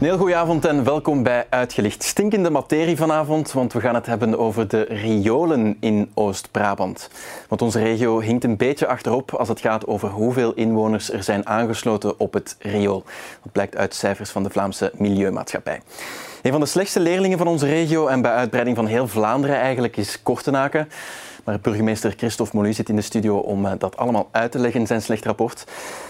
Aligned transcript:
Een 0.00 0.06
heel 0.06 0.34
avond 0.34 0.64
en 0.64 0.84
welkom 0.84 1.22
bij 1.22 1.46
Uitgelicht. 1.50 2.02
Stinkende 2.02 2.50
materie 2.50 2.96
vanavond, 2.96 3.52
want 3.52 3.72
we 3.72 3.80
gaan 3.80 3.94
het 3.94 4.06
hebben 4.06 4.38
over 4.38 4.68
de 4.68 4.82
riolen 4.88 5.76
in 5.80 6.10
Oost-Brabant. 6.14 7.10
Want 7.48 7.62
onze 7.62 7.78
regio 7.78 8.20
hinkt 8.20 8.44
een 8.44 8.56
beetje 8.56 8.86
achterop 8.86 9.34
als 9.34 9.48
het 9.48 9.60
gaat 9.60 9.86
over 9.86 10.08
hoeveel 10.08 10.54
inwoners 10.54 11.12
er 11.12 11.22
zijn 11.22 11.46
aangesloten 11.46 12.20
op 12.20 12.32
het 12.32 12.56
riool. 12.58 13.04
Dat 13.42 13.52
blijkt 13.52 13.76
uit 13.76 13.94
cijfers 13.94 14.30
van 14.30 14.42
de 14.42 14.50
Vlaamse 14.50 14.92
Milieumaatschappij. 14.94 15.80
Een 16.42 16.52
van 16.52 16.60
de 16.60 16.66
slechtste 16.66 17.00
leerlingen 17.00 17.38
van 17.38 17.46
onze 17.46 17.66
regio 17.66 18.06
en 18.06 18.22
bij 18.22 18.32
uitbreiding 18.32 18.76
van 18.76 18.86
heel 18.86 19.08
Vlaanderen 19.08 19.56
eigenlijk 19.56 19.96
is 19.96 20.22
Kortenaken. 20.22 20.88
Maar 21.48 21.60
burgemeester 21.60 22.14
Christophe 22.16 22.56
Molu 22.56 22.72
zit 22.72 22.88
in 22.88 22.96
de 22.96 23.02
studio 23.02 23.36
om 23.36 23.66
eh, 23.66 23.72
dat 23.78 23.96
allemaal 23.96 24.28
uit 24.30 24.52
te 24.52 24.58
leggen 24.58 24.86
zijn 24.86 25.02
slecht 25.02 25.24
rapport. 25.24 25.64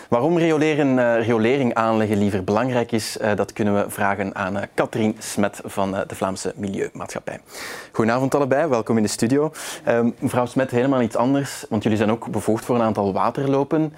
Waarom 0.08 0.38
rioleren, 0.38 0.98
uh, 0.98 1.26
riolering 1.26 1.74
aanleggen 1.74 2.18
liever 2.18 2.44
belangrijk 2.44 2.92
is, 2.92 3.16
uh, 3.20 3.34
dat 3.34 3.52
kunnen 3.52 3.74
we 3.74 3.90
vragen 3.90 4.34
aan 4.34 4.60
Katrien 4.74 5.16
Smet 5.18 5.60
van 5.64 5.90
de 5.90 6.14
Vlaamse 6.14 6.52
Milieumaatschappij. 6.56 7.40
Goedenavond 7.92 8.34
allebei, 8.34 8.68
welkom 8.68 8.96
in 8.96 9.02
de 9.02 9.08
studio. 9.08 9.52
Ehm, 9.84 10.10
mevrouw 10.18 10.46
Smet, 10.46 10.70
helemaal 10.70 11.02
iets 11.02 11.16
anders, 11.16 11.64
want 11.68 11.82
jullie 11.82 11.98
zijn 11.98 12.10
ook 12.10 12.30
bevoegd 12.30 12.64
voor 12.64 12.74
een 12.74 12.82
aantal 12.82 13.12
waterlopen 13.12 13.92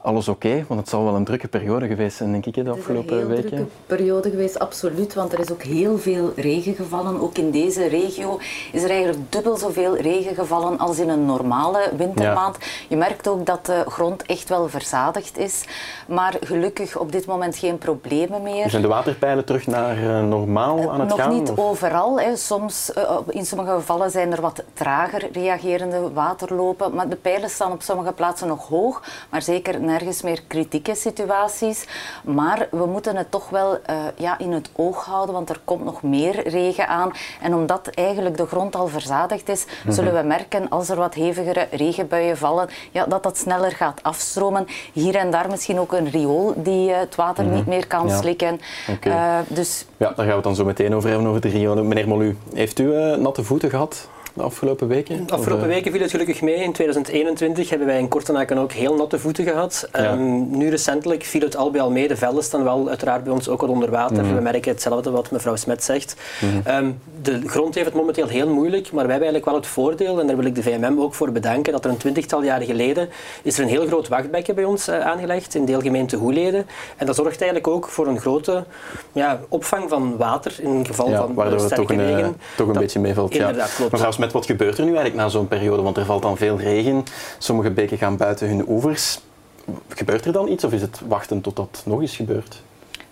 alles 0.00 0.28
oké? 0.28 0.46
Okay? 0.46 0.64
Want 0.68 0.80
het 0.80 0.88
zal 0.88 1.04
wel 1.04 1.14
een 1.14 1.24
drukke 1.24 1.48
periode 1.48 1.86
geweest 1.86 2.16
zijn, 2.16 2.32
denk 2.32 2.46
ik, 2.46 2.64
de 2.64 2.70
afgelopen 2.70 3.28
weken. 3.28 3.34
Het 3.34 3.44
is 3.44 3.50
een 3.50 3.56
drukke 3.56 3.72
periode 3.86 4.30
geweest, 4.30 4.58
absoluut. 4.58 5.14
Want 5.14 5.32
er 5.32 5.38
is 5.38 5.50
ook 5.50 5.62
heel 5.62 5.98
veel 5.98 6.32
regen 6.36 6.74
gevallen. 6.74 7.20
Ook 7.20 7.38
in 7.38 7.50
deze 7.50 7.86
regio 7.86 8.38
is 8.72 8.82
er 8.82 8.90
eigenlijk 8.90 9.32
dubbel 9.32 9.56
zoveel 9.56 9.96
regen 9.96 10.34
gevallen 10.34 10.78
als 10.78 10.98
in 10.98 11.08
een 11.08 11.24
normale 11.24 11.90
wintermaand. 11.96 12.56
Ja. 12.60 12.66
Je 12.88 12.96
merkt 12.96 13.28
ook 13.28 13.46
dat 13.46 13.66
de 13.66 13.84
grond 13.86 14.22
echt 14.22 14.48
wel 14.48 14.68
verzadigd 14.68 15.38
is. 15.38 15.64
Maar 16.06 16.36
gelukkig 16.40 16.98
op 16.98 17.12
dit 17.12 17.26
moment 17.26 17.56
geen 17.56 17.78
problemen 17.78 18.42
meer. 18.42 18.70
Zijn 18.70 18.82
de 18.82 18.88
waterpeilen 18.88 19.44
terug 19.44 19.66
naar 19.66 19.98
uh, 19.98 20.22
normaal 20.22 20.90
aan 20.90 21.00
het 21.00 21.08
Nog 21.08 21.18
gaan? 21.18 21.28
Nog 21.28 21.38
niet 21.38 21.50
of? 21.50 21.58
overal. 21.58 22.20
Hè. 22.20 22.36
Soms, 22.36 22.92
uh, 22.98 23.18
in 23.28 23.46
sommige 23.46 23.70
gevallen 23.70 24.10
zijn 24.10 24.32
er 24.32 24.40
wat 24.40 24.64
trager 24.72 25.28
reagerende 25.32 26.12
waterlopen. 26.12 26.94
Maar 26.94 27.08
de 27.08 27.16
pijlen 27.16 27.50
staan 27.50 27.72
op 27.72 27.82
sommige 27.82 28.12
plaatsen 28.12 28.48
nog 28.48 28.68
hoog. 28.68 29.02
Maar 29.30 29.42
zeker 29.42 29.80
nergens 29.98 30.22
meer 30.22 30.42
kritieke 30.46 30.94
situaties. 30.94 31.86
Maar 32.24 32.68
we 32.70 32.86
moeten 32.86 33.16
het 33.16 33.30
toch 33.30 33.48
wel 33.48 33.72
uh, 33.72 33.96
ja, 34.16 34.38
in 34.38 34.52
het 34.52 34.70
oog 34.76 35.04
houden, 35.04 35.34
want 35.34 35.50
er 35.50 35.60
komt 35.64 35.84
nog 35.84 36.02
meer 36.02 36.48
regen 36.48 36.88
aan. 36.88 37.10
En 37.40 37.54
omdat 37.54 37.86
eigenlijk 37.94 38.36
de 38.36 38.46
grond 38.46 38.76
al 38.76 38.88
verzadigd 38.88 39.48
is, 39.48 39.64
mm 39.64 39.70
-hmm. 39.82 39.92
zullen 39.92 40.14
we 40.14 40.22
merken 40.22 40.68
als 40.68 40.88
er 40.88 40.96
wat 40.96 41.14
hevigere 41.14 41.66
regenbuien 41.70 42.36
vallen, 42.36 42.68
ja, 42.90 43.06
dat 43.06 43.22
dat 43.22 43.38
sneller 43.38 43.70
gaat 43.70 44.02
afstromen. 44.02 44.66
Hier 44.92 45.14
en 45.14 45.30
daar 45.30 45.50
misschien 45.50 45.80
ook 45.80 45.92
een 45.92 46.10
riool 46.10 46.52
die 46.56 46.90
uh, 46.90 46.98
het 46.98 47.14
water 47.14 47.44
mm 47.44 47.48
-hmm. 47.48 47.58
niet 47.58 47.66
meer 47.66 47.86
kan 47.86 48.06
ja. 48.06 48.16
slikken. 48.16 48.60
Okay. 48.90 49.12
Uh, 49.12 49.46
dus... 49.48 49.86
Ja, 49.96 50.06
daar 50.06 50.16
gaan 50.16 50.26
we 50.26 50.32
het 50.32 50.44
dan 50.44 50.54
zo 50.54 50.64
meteen 50.64 50.94
over 50.94 51.08
hebben, 51.08 51.28
over 51.28 51.40
de 51.40 51.48
riolen. 51.48 51.88
Meneer 51.88 52.08
Molu, 52.08 52.36
heeft 52.54 52.78
u 52.78 53.16
natte 53.16 53.42
voeten 53.42 53.70
gehad? 53.70 54.08
De 54.38 54.44
afgelopen 54.44 54.88
weken? 54.88 55.26
De 55.26 55.32
afgelopen 55.32 55.66
of, 55.66 55.72
weken 55.72 55.92
viel 55.92 56.00
het 56.00 56.10
gelukkig 56.10 56.40
mee. 56.40 56.54
In 56.54 56.72
2021 56.72 57.68
hebben 57.68 57.86
wij 57.86 57.98
in 57.98 58.08
Kortenaken 58.08 58.58
ook 58.58 58.72
heel 58.72 58.94
natte 58.94 59.18
voeten 59.18 59.44
gehad. 59.44 59.88
Ja. 59.92 60.12
Um, 60.12 60.56
nu 60.58 60.70
recentelijk 60.70 61.24
viel 61.24 61.40
het 61.40 61.56
al 61.56 61.70
bij 61.70 61.80
al 61.80 61.90
mee. 61.90 62.08
De 62.08 62.16
velden 62.16 62.44
staan 62.44 62.64
wel 62.64 62.88
uiteraard 62.88 63.24
bij 63.24 63.32
ons 63.32 63.48
ook 63.48 63.62
al 63.62 63.68
onder 63.68 63.90
water. 63.90 64.24
Mhm. 64.24 64.34
We 64.34 64.40
merken 64.40 64.70
hetzelfde 64.72 65.10
wat 65.10 65.30
mevrouw 65.30 65.56
Smet 65.56 65.84
zegt. 65.84 66.16
Mhm. 66.40 66.76
Um, 66.76 67.00
de 67.22 67.40
grond 67.46 67.74
heeft 67.74 67.86
het 67.86 67.94
momenteel 67.94 68.26
heel 68.28 68.48
moeilijk, 68.48 68.92
maar 68.92 69.06
wij 69.06 69.12
hebben 69.12 69.28
eigenlijk 69.32 69.44
wel 69.44 69.54
het 69.54 69.66
voordeel, 69.66 70.20
en 70.20 70.26
daar 70.26 70.36
wil 70.36 70.44
ik 70.44 70.54
de 70.54 70.62
VMM 70.62 71.00
ook 71.00 71.14
voor 71.14 71.32
bedanken, 71.32 71.72
dat 71.72 71.84
er 71.84 71.90
een 71.90 71.96
twintigtal 71.96 72.42
jaar 72.42 72.62
geleden 72.62 73.08
is 73.42 73.56
er 73.58 73.62
een 73.62 73.68
heel 73.68 73.86
groot 73.86 74.08
wachtbekken 74.08 74.54
bij 74.54 74.64
ons 74.64 74.88
uh, 74.88 75.00
aangelegd 75.00 75.54
in 75.54 75.64
deelgemeente 75.64 76.16
Hoeleden. 76.16 76.66
En 76.96 77.06
dat 77.06 77.14
zorgt 77.14 77.40
eigenlijk 77.40 77.66
ook 77.66 77.88
voor 77.88 78.06
een 78.06 78.20
grote 78.20 78.64
ja, 79.12 79.40
opvang 79.48 79.88
van 79.88 80.16
water 80.16 80.54
in 80.60 80.86
geval 80.86 81.10
ja, 81.10 81.16
van 81.16 81.34
waardoor 81.34 81.58
uh, 81.58 81.64
het 81.64 81.74
toch 81.74 81.84
sterke 81.84 82.02
een, 82.02 82.14
regen. 82.16 82.36
toch 82.56 82.66
een 82.66 82.72
Dat- 82.72 82.82
beetje 82.82 83.00
meevalt. 83.00 83.34
Ja. 83.34 83.40
Inderdaad, 83.40 83.74
klopt. 83.74 83.92
Mevrouw 83.92 84.10
Smet, 84.10 84.27
wat 84.32 84.46
gebeurt 84.46 84.78
er 84.78 84.84
nu 84.84 84.90
eigenlijk 84.90 85.16
na 85.16 85.28
zo'n 85.28 85.48
periode? 85.48 85.82
Want 85.82 85.96
er 85.96 86.04
valt 86.04 86.22
dan 86.22 86.36
veel 86.36 86.58
regen, 86.58 87.04
sommige 87.38 87.70
beken 87.70 87.98
gaan 87.98 88.16
buiten 88.16 88.48
hun 88.48 88.68
oevers. 88.68 89.20
Gebeurt 89.88 90.24
er 90.24 90.32
dan 90.32 90.48
iets 90.48 90.64
of 90.64 90.72
is 90.72 90.80
het 90.80 91.00
wachten 91.08 91.40
tot 91.40 91.56
dat 91.56 91.82
nog 91.86 92.00
eens 92.00 92.16
gebeurt? 92.16 92.62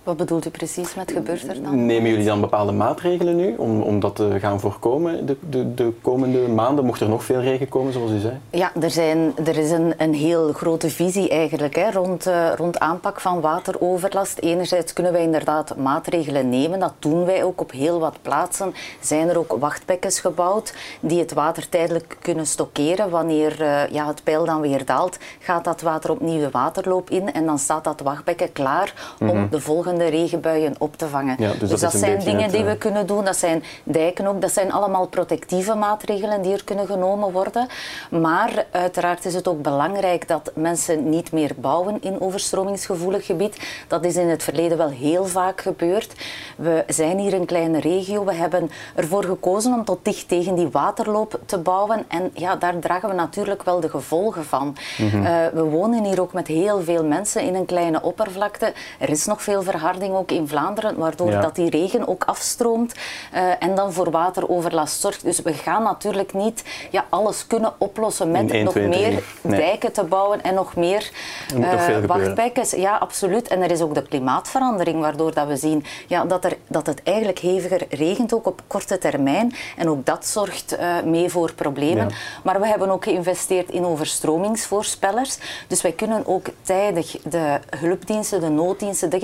Wat 0.07 0.17
bedoelt 0.17 0.47
u 0.47 0.51
precies 0.51 0.95
met 0.95 1.13
gebeurt 1.13 1.49
er 1.49 1.63
dan? 1.63 1.87
Nemen 1.87 2.11
jullie 2.11 2.25
dan 2.27 2.41
bepaalde 2.41 2.73
maatregelen 2.73 3.37
nu 3.37 3.55
om, 3.57 3.83
om 3.83 4.01
dat 4.01 4.17
te 4.17 4.37
gaan 4.39 4.61
voorkomen 4.61 5.27
de, 5.27 5.37
de, 5.51 5.75
de 5.75 5.93
komende 6.03 6.39
maanden? 6.39 6.85
Mocht 6.85 7.01
er 7.01 7.09
nog 7.09 7.25
veel 7.25 7.41
regen 7.41 7.69
komen, 7.69 7.93
zoals 7.93 8.11
u 8.11 8.19
zei? 8.19 8.39
Ja, 8.51 8.73
er, 8.81 8.91
zijn, 8.91 9.33
er 9.45 9.57
is 9.57 9.71
een, 9.71 9.95
een 9.97 10.15
heel 10.15 10.53
grote 10.53 10.91
visie 10.91 11.29
eigenlijk 11.29 11.75
hè, 11.77 11.91
rond, 11.91 12.27
uh, 12.27 12.53
rond 12.57 12.79
aanpak 12.79 13.21
van 13.21 13.41
wateroverlast. 13.41 14.39
Enerzijds 14.39 14.93
kunnen 14.93 15.13
wij 15.13 15.23
inderdaad 15.23 15.77
maatregelen 15.77 16.49
nemen. 16.49 16.79
Dat 16.79 16.93
doen 16.99 17.25
wij 17.25 17.45
ook 17.45 17.61
op 17.61 17.71
heel 17.73 17.99
wat 17.99 18.17
plaatsen. 18.23 18.75
Zijn 19.01 19.29
er 19.29 19.39
ook 19.39 19.57
wachtbekkens 19.61 20.21
gebouwd 20.21 20.75
die 21.01 21.19
het 21.19 21.33
water 21.33 21.69
tijdelijk 21.69 22.17
kunnen 22.21 22.47
stockeren. 22.47 23.11
Wanneer 23.11 23.61
uh, 23.61 23.87
ja, 23.87 24.07
het 24.07 24.25
peil 24.25 24.45
dan 24.45 24.61
weer 24.61 24.85
daalt, 24.85 25.19
gaat 25.39 25.65
dat 25.65 25.81
water 25.81 26.11
opnieuw 26.11 26.41
de 26.41 26.51
waterloop 26.51 27.11
in 27.11 27.33
en 27.33 27.47
dan 27.47 27.59
staat 27.59 27.85
dat 27.85 28.01
wachtbekken 28.01 28.53
klaar 28.53 29.15
om 29.21 29.27
Mhm. 29.27 29.49
de 29.51 29.61
volgende 29.61 29.96
regenbuien 30.05 30.75
op 30.79 30.97
te 30.97 31.09
vangen. 31.09 31.37
Ja, 31.39 31.53
dus 31.59 31.81
dat 31.81 31.93
zijn 31.93 32.19
dingen 32.19 32.43
het, 32.43 32.53
die 32.53 32.61
eh, 32.61 32.71
we 32.71 32.77
kunnen 32.77 33.07
doen. 33.07 33.25
Dat 33.25 33.37
zijn 33.37 33.63
dijken 33.83 34.27
ook. 34.27 34.41
Dat 34.41 34.53
zijn 34.53 34.73
allemaal 34.73 35.07
protectieve 35.07 35.75
maatregelen 35.75 36.43
die 36.43 36.53
er 36.53 36.65
kunnen 36.65 36.87
genomen 36.87 37.33
worden. 37.33 37.69
Maar 38.11 38.65
uiteraard 38.71 39.25
is 39.25 39.35
het 39.35 39.49
ook 39.49 39.63
belangrijk 39.63 40.29
dat 40.29 40.51
mensen 40.55 41.09
niet 41.09 41.33
meer 41.33 41.51
bouwen 41.57 42.03
in 42.03 42.21
overstromingsgevoelig 42.21 43.27
gebied. 43.27 43.59
Dat 43.89 44.05
is 44.05 44.17
in 44.17 44.29
het 44.29 44.43
verleden 44.43 44.79
wel 44.79 44.89
heel 44.89 45.27
vaak 45.27 45.61
gebeurd. 45.61 46.13
We 46.57 46.85
zijn 46.87 47.19
hier 47.19 47.35
een 47.35 47.47
kleine 47.47 47.81
regio. 47.81 48.25
We 48.25 48.35
hebben 48.35 48.71
ervoor 48.95 49.25
gekozen 49.25 49.73
om 49.73 49.85
tot 49.85 49.99
dicht 50.03 50.29
tegen 50.29 50.55
die 50.55 50.69
waterloop 50.69 51.41
te 51.47 51.59
bouwen. 51.59 52.05
En 52.09 52.31
ja, 52.35 52.57
daar 52.57 52.79
dragen 52.79 53.09
we 53.09 53.15
natuurlijk 53.15 53.63
wel 53.63 53.81
de 53.81 53.89
gevolgen 53.89 54.45
van. 54.45 54.77
Mhm. 54.99 55.17
Uh, 55.17 55.47
we 55.53 55.63
wonen 55.63 56.05
hier 56.05 56.21
ook 56.21 56.33
met 56.33 56.47
heel 56.47 56.83
veel 56.83 57.05
mensen 57.05 57.43
in 57.43 57.55
een 57.55 57.67
kleine 57.67 58.03
oppervlakte. 58.03 58.73
Er 58.99 59.09
is 59.09 59.27
nog 59.27 59.43
veel 59.43 59.63
verharding 59.87 60.15
ook 60.15 60.31
in 60.31 60.49
Vlaanderen, 60.49 60.97
waardoor 60.97 61.31
Ja. 61.31 61.41
dat 61.41 61.55
die 61.55 61.71
regen 61.71 62.09
ook 62.09 62.25
afstroomt 62.25 62.95
uh, 63.35 63.63
en 63.63 63.75
dan 63.75 63.93
voor 63.93 64.11
wateroverlast 64.11 65.01
zorgt. 65.01 65.23
Dus 65.23 65.41
we 65.41 65.53
gaan 65.53 65.83
natuurlijk 65.83 66.35
niet 66.35 66.65
ja, 66.91 67.05
alles 67.09 67.47
kunnen 67.47 67.73
oplossen 67.79 68.31
met 68.31 68.63
nog 68.63 68.75
meer. 68.75 69.23
Nee. 69.41 69.61
dijken 69.61 69.93
te 69.93 70.05
bouwen 70.05 70.43
en 70.43 70.55
nog 70.55 70.77
meer 70.77 71.11
Er 71.55 71.63
eh, 71.63 72.05
wachtbekkens. 72.05 72.71
Ja, 72.71 72.97
absoluut. 72.97 73.49
En 73.49 73.63
er 73.63 73.71
is 73.71 73.81
ook 73.81 73.95
de 73.95 74.03
klimaatverandering, 74.03 75.01
waardoor 75.01 75.35
dat 75.35 75.47
we 75.47 75.57
zien 75.57 75.85
ja, 76.07 76.25
dat, 76.25 76.45
er, 76.45 76.57
dat 76.67 76.87
het 76.87 77.03
eigenlijk 77.03 77.39
heviger 77.39 77.87
regent, 77.91 78.35
ook 78.35 78.47
op 78.47 78.63
korte 78.67 78.99
termijn. 78.99 79.55
En 79.77 79.89
ook 79.89 80.07
dat 80.07 80.27
zorgt 80.27 80.77
uh, 80.79 81.03
mee 81.05 81.29
voor 81.31 81.53
problemen. 81.53 82.09
Ja. 82.09 82.15
Maar 82.43 82.61
we 82.61 82.67
hebben 82.67 82.91
ook 82.91 83.05
geïnvesteerd 83.05 83.71
in 83.71 83.85
overstromingsvoorspellers. 83.85 85.39
Dus 85.67 85.83
wij 85.83 85.93
kunnen 85.93 86.27
ook 86.27 86.47
tijdig 86.63 87.17
de 87.23 87.59
hulpdiensten, 87.79 88.41
de 88.41 88.49
nooddiensten, 88.49 89.11
de 89.11 89.19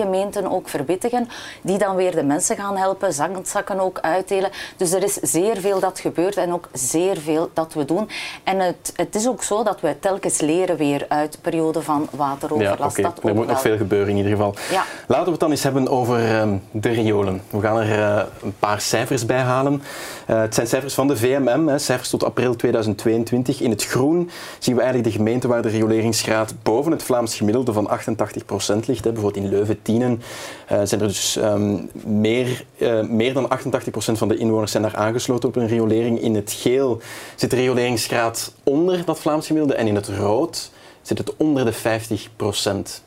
ook 0.50 0.68
verwittigen, 0.68 1.28
die 1.62 1.78
dan 1.78 1.96
weer 1.96 2.14
de 2.14 2.22
mensen 2.24 2.56
gaan 2.56 2.76
helpen, 2.76 3.12
zandzakken 3.12 3.80
ook 3.80 3.98
uitdelen. 4.00 4.50
Dus 4.76 4.92
er 4.92 5.02
is 5.02 5.14
zeer 5.14 5.56
veel 5.60 5.80
dat 5.80 6.00
gebeurt 6.00 6.36
en 6.36 6.52
ook 6.52 6.68
zeer 6.72 7.16
veel 7.18 7.50
dat 7.54 7.74
we 7.74 7.84
doen. 7.84 8.08
En 8.44 8.58
het, 8.58 8.92
het 8.96 9.14
is 9.14 9.28
ook 9.28 9.42
zo 9.42 9.62
dat 9.62 9.80
we 9.80 9.96
telkens 10.00 10.40
leren 10.40 10.76
weer 10.76 11.04
uit 11.08 11.38
perioden 11.40 11.82
van 11.82 12.08
Ja, 12.10 12.16
wateroverlast. 12.18 12.98
oké. 12.98 13.02
Dat 13.02 13.20
Er 13.24 13.34
moet 13.34 13.46
nog 13.46 13.60
veel 13.60 13.76
gebeuren 13.76 14.08
in 14.08 14.16
ieder 14.16 14.32
geval. 14.32 14.54
Ja. 14.70 14.84
Laten 15.06 15.24
we 15.24 15.30
het 15.30 15.40
dan 15.40 15.50
eens 15.50 15.62
hebben 15.62 15.88
over 15.88 16.28
ehm, 16.28 16.56
de 16.70 16.88
riolen. 16.88 17.42
We 17.50 17.60
gaan 17.60 17.78
er 17.78 17.98
eh, 18.18 18.22
een 18.42 18.54
paar 18.58 18.80
cijfers 18.80 19.26
bij 19.26 19.40
halen. 19.40 19.82
Eh, 20.26 20.40
het 20.40 20.54
zijn 20.54 20.66
cijfers 20.66 20.94
van 20.94 21.06
de 21.08 21.16
VMM, 21.16 21.68
hè, 21.68 21.78
cijfers 21.78 22.08
tot 22.10 22.24
april 22.24 22.56
2022. 22.56 23.60
In 23.60 23.70
het 23.70 23.84
groen 23.84 24.30
zien 24.58 24.74
we 24.74 24.80
eigenlijk 24.82 25.12
de 25.12 25.16
gemeenten 25.18 25.48
waar 25.48 25.62
de 25.62 25.68
rioleringsgraad 25.68 26.54
boven 26.62 26.92
het 26.92 27.02
Vlaams 27.02 27.36
gemiddelde 27.36 27.72
van 27.72 27.88
88% 27.88 28.86
ligt. 28.86 29.04
Hè. 29.04 29.12
Bijvoorbeeld 29.12 29.44
in 29.44 29.50
Leuven-Tienen 29.50 30.22
eh, 30.66 30.80
zijn 30.84 31.00
er 31.00 31.06
dus 31.06 31.36
ehm, 31.36 31.76
meer, 32.04 32.64
eh, 32.78 33.02
meer 33.02 33.34
dan 33.34 33.48
88% 33.48 34.18
van 34.18 34.28
de 34.28 34.36
inwoners 34.36 34.70
zijn 34.70 34.82
daar 34.82 34.96
aangesloten 34.96 35.48
op 35.48 35.56
een 35.56 35.66
riolering. 35.66 36.20
In 36.20 36.34
het 36.34 36.52
geel 36.52 37.00
zit 37.36 37.50
de 37.50 37.56
rioleringsgraad 37.56 38.54
onder 38.62 39.04
dat 39.04 39.18
Vlaams 39.18 39.46
gemiddelde 39.46 39.76
en 39.76 39.86
in 39.86 39.94
het 39.94 40.08
rood 40.08 40.70
zit 41.02 41.18
het 41.18 41.36
onder 41.36 41.64
de 41.64 41.72
50%. 41.72 43.02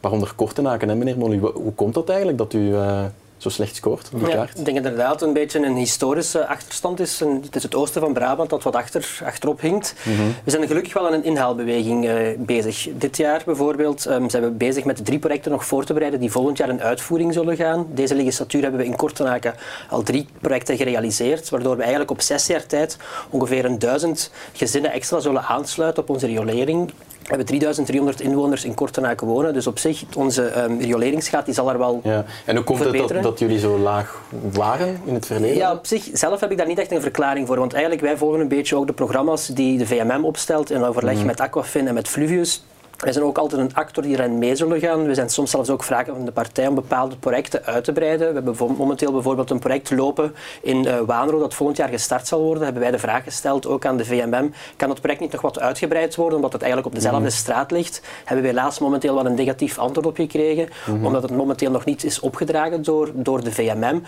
Waaronder 0.00 0.32
Kortenaken, 0.34 0.88
hè, 0.88 0.94
meneer 0.94 1.18
Molly. 1.18 1.38
Hoe 1.38 1.72
komt 1.74 1.94
dat 1.94 2.08
eigenlijk 2.08 2.38
dat 2.38 2.52
u 2.52 2.74
eh, 2.74 3.04
zo 3.36 3.48
slecht 3.48 3.76
scoort 3.76 4.10
op 4.12 4.20
de 4.20 4.26
Ja, 4.26 4.34
kaart? 4.34 4.58
ik 4.58 4.64
denk 4.64 4.76
inderdaad 4.76 5.22
een 5.22 5.32
beetje 5.32 5.58
een 5.58 5.76
historische 5.76 6.46
achterstand 6.46 7.00
is. 7.00 7.20
Het 7.20 7.56
is 7.56 7.62
het 7.62 7.74
oosten 7.74 8.00
van 8.00 8.12
Brabant 8.12 8.50
dat 8.50 8.62
wat 8.62 8.76
achter, 8.76 9.18
achterop 9.24 9.60
hinkt. 9.60 9.94
Mhm. 10.02 10.22
We 10.44 10.50
zijn 10.50 10.66
gelukkig 10.66 10.92
wel 10.92 11.06
aan 11.06 11.12
een 11.12 11.24
inhaalbeweging 11.24 12.06
eh, 12.06 12.14
bezig. 12.38 12.88
Dit 12.98 13.16
jaar 13.16 13.42
bijvoorbeeld 13.44 14.06
ehm, 14.06 14.28
zijn 14.28 14.42
we 14.42 14.50
bezig 14.50 14.84
met 14.84 15.04
drie 15.04 15.18
projecten 15.18 15.50
nog 15.50 15.66
voor 15.66 15.84
te 15.84 15.92
bereiden 15.92 16.20
die 16.20 16.30
volgend 16.30 16.58
jaar 16.58 16.68
in 16.68 16.82
uitvoering 16.82 17.32
zullen 17.32 17.56
gaan. 17.56 17.86
Deze 17.94 18.14
legislatuur 18.14 18.62
hebben 18.62 18.80
we 18.80 18.86
in 18.86 18.96
Kortenaken 18.96 19.54
al 19.88 20.02
drie 20.02 20.26
projecten 20.40 20.76
gerealiseerd, 20.76 21.48
waardoor 21.48 21.76
we 21.76 21.80
eigenlijk 21.80 22.10
op 22.10 22.20
zes 22.20 22.46
jaar 22.46 22.66
tijd 22.66 22.96
ongeveer 23.30 23.64
een 23.64 23.78
duizend 23.78 24.30
gezinnen 24.52 24.92
extra 24.92 25.20
zullen 25.20 25.42
aansluiten 25.42 26.02
op 26.02 26.10
onze 26.10 26.26
riolering. 26.26 26.92
We 27.24 27.30
hebben 27.30 27.46
3300 27.46 28.20
inwoners 28.20 28.64
in 28.64 28.74
Kortenaken 28.74 29.26
wonen, 29.26 29.52
dus 29.52 29.66
op 29.66 29.78
zich, 29.78 30.04
onze 30.16 30.62
um, 30.62 30.80
rioleringsgraad 30.80 31.44
die 31.44 31.54
zal 31.54 31.70
er 31.70 31.78
wel 31.78 32.00
ja. 32.02 32.24
En 32.44 32.56
hoe 32.56 32.64
komt 32.64 32.84
het 32.84 32.96
dat, 32.96 33.22
dat, 33.22 33.38
jullie 33.38 33.58
zo 33.58 33.78
laag 33.78 34.22
waren 34.52 35.00
in 35.04 35.14
het 35.14 35.26
verleden? 35.26 35.56
Ja, 35.56 35.72
op 35.72 35.86
zich, 35.86 36.08
zelf 36.12 36.40
heb 36.40 36.50
ik 36.50 36.56
daar 36.56 36.66
niet 36.66 36.78
echt 36.78 36.90
een 36.90 37.00
verklaring 37.00 37.46
voor, 37.46 37.58
want 37.58 37.72
eigenlijk 37.72 38.02
wij 38.02 38.16
volgen 38.16 38.40
een 38.40 38.48
beetje 38.48 38.76
ook 38.76 38.86
de 38.86 38.92
programma's 38.92 39.46
die 39.46 39.78
de 39.78 39.86
VMM 39.86 40.24
opstelt 40.24 40.70
in 40.70 40.82
overleg 40.82 41.18
mm. 41.18 41.26
met 41.26 41.40
Aquafin 41.40 41.88
en 41.88 41.94
met 41.94 42.08
Fluvius. 42.08 42.62
Wij 43.04 43.12
zijn 43.12 43.24
ook 43.24 43.38
altijd 43.38 43.60
een 43.60 43.74
actor 43.74 44.02
die 44.02 44.18
erin 44.18 44.38
mee 44.38 44.56
zullen 44.56 44.80
gaan. 44.80 45.06
We 45.06 45.14
zijn 45.14 45.28
soms 45.28 45.50
zelfs 45.50 45.70
ook 45.70 45.82
vragen 45.82 46.14
van 46.14 46.24
de 46.24 46.32
partij 46.32 46.66
om 46.66 46.74
bepaalde 46.74 47.16
projecten 47.16 47.64
uit 47.64 47.84
te 47.84 47.92
breiden. 47.92 48.28
We 48.28 48.34
hebben 48.34 48.76
momenteel 48.76 49.12
bijvoorbeeld 49.12 49.50
een 49.50 49.58
project 49.58 49.90
lopen 49.90 50.34
in 50.62 50.86
uh, 50.86 51.00
Waanro 51.00 51.38
dat 51.38 51.54
volgend 51.54 51.78
jaar 51.78 51.88
gestart 51.88 52.26
zal 52.26 52.42
worden. 52.42 52.62
Hebben 52.62 52.82
wij 52.82 52.90
de 52.90 52.98
vraag 52.98 53.24
gesteld, 53.24 53.66
ook 53.66 53.86
aan 53.86 53.96
de 53.96 54.04
VMM, 54.04 54.52
kan 54.76 54.90
het 54.90 55.00
project 55.00 55.20
niet 55.20 55.32
nog 55.32 55.40
wat 55.40 55.60
uitgebreid 55.60 56.14
worden 56.14 56.36
omdat 56.36 56.52
het 56.52 56.62
eigenlijk 56.62 56.92
op 56.92 57.00
dezelfde 57.00 57.28
mhm. 57.28 57.36
straat 57.36 57.70
ligt? 57.70 58.02
Hebben 58.24 58.44
we 58.44 58.50
helaas 58.50 58.78
momenteel 58.78 59.14
wel 59.14 59.26
een 59.26 59.34
negatief 59.34 59.78
antwoord 59.78 60.06
op 60.06 60.16
gekregen, 60.16 60.68
mhm. 60.86 61.06
omdat 61.06 61.22
het 61.22 61.32
momenteel 61.32 61.70
nog 61.70 61.84
niet 61.84 62.04
is 62.04 62.20
opgedragen 62.20 62.82
door, 62.82 63.10
door 63.14 63.44
de 63.44 63.52
VMM. 63.52 64.02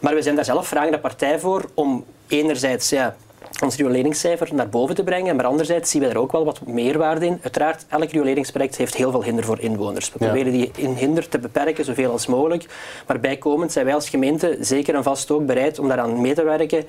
Maar 0.00 0.14
we 0.14 0.22
zijn 0.22 0.34
daar 0.34 0.44
zelf 0.44 0.66
vragen 0.66 0.92
de 0.92 0.98
partij 0.98 1.38
voor 1.38 1.64
om 1.74 2.04
enerzijds 2.26 2.88
ja, 2.88 3.16
ons 3.62 3.76
rioleringscijfer 3.76 4.54
naar 4.54 4.68
boven 4.68 4.94
te 4.94 5.04
brengen. 5.04 5.36
Maar 5.36 5.44
anderzijds 5.44 5.90
zien 5.90 6.02
we 6.02 6.08
er 6.08 6.18
ook 6.18 6.32
wel 6.32 6.44
wat 6.44 6.66
meerwaarde 6.66 7.26
in. 7.26 7.38
Uiteraard, 7.42 7.84
elk 7.88 8.10
rioleringsproject 8.10 8.76
heeft 8.76 8.94
heel 8.94 9.10
veel 9.10 9.24
hinder 9.24 9.44
voor 9.44 9.60
inwoners. 9.60 10.12
We 10.12 10.18
proberen 10.18 10.52
die 10.52 10.70
in 10.76 10.94
hinder 10.94 11.28
te 11.28 11.38
beperken 11.38 11.84
zoveel 11.84 12.10
als 12.10 12.26
mogelijk. 12.26 12.66
Maar 13.06 13.20
bijkomend 13.20 13.72
zijn 13.72 13.84
wij 13.84 13.94
als 13.94 14.08
gemeente 14.08 14.56
zeker 14.60 14.94
en 14.94 15.02
vast 15.02 15.30
ook 15.30 15.46
bereid 15.46 15.78
om 15.78 15.88
daaraan 15.88 16.20
mee 16.20 16.34
te 16.34 16.44
werken 16.44 16.84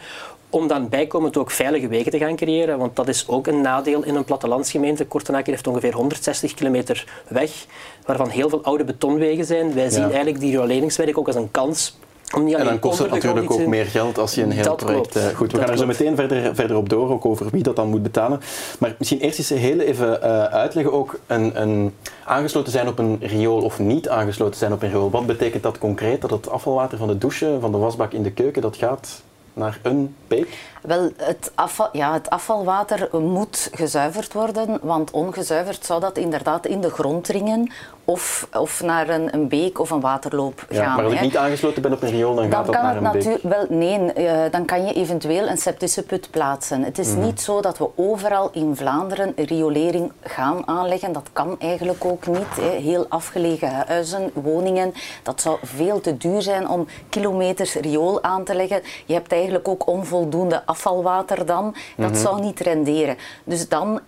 om 0.52 0.68
dan 0.68 0.90
bijkomend 0.90 1.38
ook 1.38 1.52
veilige 1.52 1.88
wegen 1.88 2.12
te 2.12 2.18
gaan 2.18 2.36
creëren. 2.36 2.78
Want 2.78 2.96
dat 2.96 3.08
is 3.08 3.28
ook 3.28 3.48
een 3.48 3.62
nadeel 3.62 4.04
in 4.04 4.16
een 4.16 4.24
plattelandsgemeente. 4.24 5.06
Kortenaken 5.06 5.52
heeft 5.52 5.68
ongeveer 5.68 5.94
160 5.94 6.54
kilometer 6.54 7.06
weg, 7.28 7.66
waarvan 8.06 8.30
heel 8.30 8.50
veel 8.50 8.64
oude 8.64 8.84
betonwegen 8.84 9.46
zijn. 9.46 9.74
Wij 9.74 9.90
zien 9.90 10.04
eigenlijk 10.04 10.40
die 10.40 10.52
rioleringswerk 10.52 11.18
ook 11.18 11.28
als 11.28 11.36
een 11.36 11.52
kans 11.52 11.98
en 12.32 12.66
dan 12.66 12.80
kost 12.80 13.00
het 13.00 13.10
natuurlijk 13.12 13.52
ook 13.52 13.66
meer 13.66 13.86
geld 13.86 14.18
als 14.18 14.36
je 14.36 14.44
een 14.44 14.52
heel 14.52 14.76
project... 14.76 15.18
Uh, 15.18 15.26
goed, 15.28 15.52
we 15.52 15.58
gaan 15.58 15.70
er 15.70 15.78
zo 15.78 15.86
meteen 15.86 16.16
verder, 16.16 16.56
verder 16.56 16.78
op 16.78 16.90
door, 16.90 17.10
ook 17.10 17.26
over 17.26 17.48
wie 17.52 17.64
dat 17.64 17.76
dan 17.76 17.88
moet 17.88 18.04
betalen. 18.04 18.40
Maar 18.80 18.96
misschien 18.98 19.20
eerst 19.20 19.40
eens 19.40 19.50
heel 19.50 19.80
even 19.80 20.20
uh, 20.24 20.44
uitleggen 20.44 20.94
ook 20.94 21.20
een, 21.28 21.62
een, 21.62 21.94
aangesloten 22.26 22.72
zijn 22.72 22.88
op 22.88 23.00
een 23.00 23.18
riool 23.22 23.62
of 23.62 23.80
niet 23.80 24.10
aangesloten 24.10 24.60
zijn 24.60 24.74
op 24.74 24.82
een 24.82 24.90
riool. 24.90 25.10
Wat 25.10 25.26
betekent 25.26 25.64
dat 25.64 25.78
concreet? 25.78 26.22
Dat 26.22 26.30
het 26.30 26.50
afvalwater 26.50 26.98
van 26.98 27.08
de 27.08 27.18
douche, 27.18 27.58
van 27.60 27.72
de 27.72 27.78
wasbak 27.78 28.12
in 28.12 28.24
de 28.24 28.32
keuken, 28.32 28.62
dat 28.62 28.76
gaat 28.76 29.22
naar 29.54 29.80
een 29.82 30.16
beek? 30.28 30.58
Wel, 30.82 31.12
het, 31.18 31.52
afval, 31.56 31.90
ja, 31.92 32.14
het 32.14 32.30
afvalwater 32.30 33.10
moet 33.20 33.70
gezuiverd 33.72 34.34
worden, 34.34 34.80
want 34.82 35.12
ongezuiverd 35.12 35.86
zou 35.86 36.00
dat 36.00 36.18
inderdaad 36.18 36.66
in 36.66 36.82
de 36.82 36.90
grond 36.90 37.24
dringen 37.24 37.72
of, 38.06 38.48
of 38.54 38.82
naar 38.84 39.10
een, 39.10 39.34
een 39.34 39.48
beek 39.48 39.80
of 39.80 39.90
een 39.90 40.00
waterloop 40.00 40.66
ja, 40.70 40.84
gaan. 40.84 40.96
Maar 40.96 41.04
als 41.06 41.14
ik 41.14 41.22
niet 41.22 41.38
aangesloten 41.38 41.82
ben 41.82 41.94
op 41.94 42.02
een 42.02 42.10
riool, 42.10 42.36
dan, 42.36 42.52
gaat 42.52 42.66
dat 42.66 42.74
naar 42.76 43.04
een 43.04 43.12
beek? 43.12 43.40
Wel, 43.42 43.66
nee, 43.70 44.00
uh, 44.18 44.42
dan 44.52 44.66
kan 44.66 44.86
je 44.86 44.94
eventueel 44.94 45.48
een 45.48 45.58
septische 45.58 46.04
put 46.04 46.32
plaatsen. 46.32 46.84
Het 46.84 47.00
is 47.00 47.12
mhm. 47.12 47.22
niet 47.22 47.42
zo 47.42 47.62
dat 47.62 47.78
we 47.78 47.90
overal 47.96 48.50
in 48.54 48.76
Vlaanderen 48.76 49.34
riolering 49.36 50.12
gaan 50.24 50.68
aanleggen. 50.68 51.12
Dat 51.12 51.30
kan 51.34 51.56
eigenlijk 51.60 52.06
ook 52.06 52.28
niet. 52.28 52.56
Hè. 52.60 52.70
Heel 52.70 53.06
afgelegen 53.10 53.70
huizen, 53.70 54.32
woningen, 54.34 54.94
dat 55.24 55.42
zou 55.42 55.58
veel 55.64 56.02
te 56.02 56.18
duur 56.18 56.42
zijn 56.42 56.70
om 56.70 56.88
kilometers 57.10 57.74
riool 57.74 58.24
aan 58.24 58.44
te 58.44 58.56
leggen. 58.56 58.82
Je 59.06 59.14
hebt 59.14 59.32
eigenlijk 59.32 59.68
ook 59.68 59.88
onvoldoende 59.88 60.66
afvalwater 60.66 61.46
dan. 61.46 61.76
Dat 61.98 62.12
mhm. 62.12 62.20
zou 62.20 62.42
niet 62.42 62.60
renderen. 62.60 63.18
Dus 63.44 63.68
dan 63.68 63.96
eh, 63.96 64.02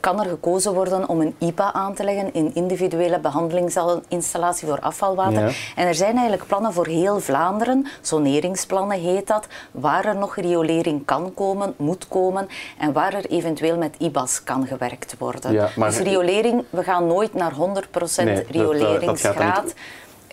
kan 0.00 0.20
er 0.20 0.28
gekozen 0.28 0.74
worden 0.74 1.08
om 1.08 1.20
een 1.20 1.34
IPA 1.38 1.72
aan 1.72 1.94
te 1.94 2.04
leggen, 2.04 2.30
een 2.32 2.54
individuele 2.54 3.18
behandelingsinstallatie 3.18 4.68
voor 4.68 4.80
afvalwater. 4.80 5.72
En 5.76 5.86
er 5.86 5.94
zijn 5.94 6.12
eigenlijk 6.12 6.46
plannen 6.46 6.72
voor 6.72 6.86
heel 6.86 7.20
Vlaanderen, 7.20 7.86
zoneringsplannen 8.00 9.00
heet 9.00 9.26
dat, 9.26 9.46
waar 9.70 10.04
er 10.04 10.16
nog 10.16 10.36
riolering 10.36 11.04
kan 11.04 11.34
komen, 11.34 11.74
moet 11.76 12.08
komen 12.08 12.48
en 12.78 12.92
waar 12.92 13.14
er 13.14 13.26
eventueel 13.26 13.76
met 13.76 13.94
IBA's 13.98 14.42
kan 14.44 14.66
gewerkt 14.66 15.14
worden. 15.18 15.52
Ja, 15.52 15.68
maar... 15.76 15.90
Dus 15.90 15.98
riolering, 15.98 16.64
we 16.70 16.82
gaan 16.82 17.06
nooit 17.06 17.34
naar 17.34 17.52
100% 17.52 18.24
nee, 18.24 18.44
rioleringsgraad. 18.50 19.74